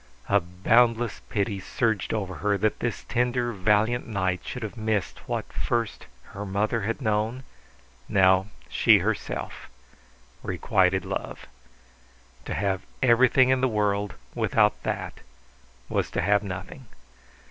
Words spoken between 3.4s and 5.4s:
valiant knight should have missed